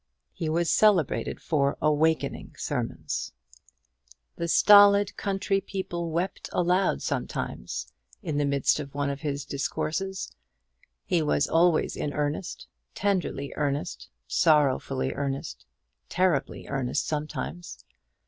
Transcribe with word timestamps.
He 0.33 0.49
was 0.49 0.71
celebrated 0.71 1.39
for 1.39 1.77
awakening 1.79 2.55
sermons. 2.57 3.33
The 4.35 4.47
stolid 4.47 5.15
country 5.15 5.61
people 5.61 6.09
wept 6.09 6.49
aloud 6.51 7.03
sometimes 7.03 7.93
in 8.23 8.39
the 8.39 8.45
midst 8.45 8.79
of 8.79 8.95
one 8.95 9.11
of 9.11 9.21
his 9.21 9.45
discourses. 9.45 10.31
He 11.05 11.21
was 11.21 11.47
always 11.47 11.95
in 11.95 12.13
earnest; 12.13 12.65
tenderly 12.95 13.53
earnest, 13.55 14.09
sorrowfully 14.27 15.11
earnest, 15.13 15.67
terribly 16.09 16.67
earnest 16.67 17.05
sometimes. 17.05 17.85